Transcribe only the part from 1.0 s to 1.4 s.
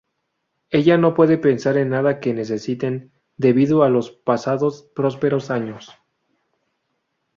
puede